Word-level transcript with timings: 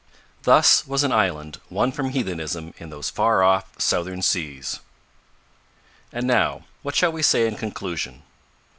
Thus 0.41 0.87
was 0.87 1.03
an 1.03 1.11
island 1.11 1.61
won 1.69 1.91
from 1.91 2.09
heathenism 2.09 2.73
in 2.79 2.89
those 2.89 3.11
far 3.11 3.43
off 3.43 3.79
southern 3.79 4.23
seas! 4.23 4.79
And 6.11 6.25
now, 6.25 6.65
what 6.81 6.95
shall 6.95 7.11
we 7.11 7.21
say 7.21 7.45
in 7.45 7.55
conclusion? 7.55 8.23